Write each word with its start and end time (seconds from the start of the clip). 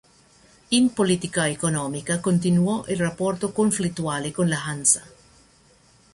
In 0.71 0.93
politica 0.93 1.47
economica 1.47 2.19
continuò 2.21 2.83
il 2.87 2.97
rapporto 2.97 3.51
conflittuale 3.51 4.31
con 4.31 4.47
la 4.47 4.63
Hansa. 4.65 5.03